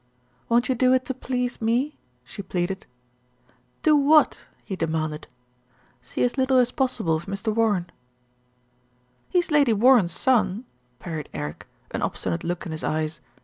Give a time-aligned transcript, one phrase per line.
[0.49, 2.87] "Won't you do it to please me?" she pleaded.
[3.83, 5.27] "Do what?" he demanded.
[6.01, 7.53] "See as little as possible of Mr.
[7.53, 7.91] Warren."
[9.29, 10.65] "He's Lady Warren's son,"
[10.97, 13.21] parried Eric, an ob stinate look in his eyes.